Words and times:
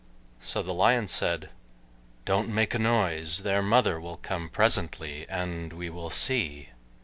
So 0.39 0.63
the 0.63 0.73
Lion 0.73 1.07
said, 1.07 1.51
"Don't 2.25 2.49
make 2.49 2.73
a 2.73 2.79
noise; 2.79 3.43
their 3.43 3.61
mother 3.61 3.99
will 4.01 4.17
come 4.17 4.49
presently, 4.49 5.27
and 5.29 5.73
we 5.73 5.91
will 5.91 6.09
see." 6.09 6.69